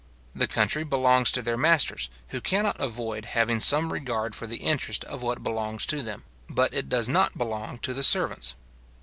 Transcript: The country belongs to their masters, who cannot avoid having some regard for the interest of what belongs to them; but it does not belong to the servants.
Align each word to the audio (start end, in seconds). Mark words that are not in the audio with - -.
The 0.33 0.47
country 0.47 0.83
belongs 0.83 1.31
to 1.31 1.43
their 1.43 1.57
masters, 1.57 2.09
who 2.29 2.41
cannot 2.41 2.81
avoid 2.81 3.23
having 3.37 3.59
some 3.59 3.93
regard 3.93 4.33
for 4.33 4.47
the 4.47 4.57
interest 4.57 5.03
of 5.03 5.21
what 5.21 5.43
belongs 5.43 5.85
to 5.85 6.01
them; 6.01 6.23
but 6.49 6.73
it 6.73 6.89
does 6.89 7.07
not 7.07 7.37
belong 7.37 7.77
to 7.83 7.93
the 7.93 8.01
servants. 8.01 8.55